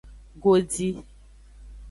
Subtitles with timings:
[0.43, 0.89] Godi.